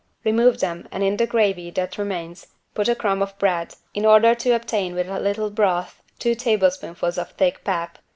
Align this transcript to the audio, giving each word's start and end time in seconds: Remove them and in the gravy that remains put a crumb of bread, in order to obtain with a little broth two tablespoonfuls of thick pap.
Remove 0.23 0.61
them 0.61 0.87
and 0.91 1.03
in 1.03 1.17
the 1.17 1.27
gravy 1.27 1.69
that 1.69 1.99
remains 1.99 2.47
put 2.73 2.89
a 2.89 2.95
crumb 2.95 3.21
of 3.21 3.37
bread, 3.37 3.75
in 3.93 4.03
order 4.03 4.33
to 4.33 4.49
obtain 4.55 4.95
with 4.95 5.07
a 5.07 5.19
little 5.19 5.51
broth 5.51 6.01
two 6.17 6.33
tablespoonfuls 6.33 7.19
of 7.19 7.29
thick 7.33 7.63
pap. 7.63 7.99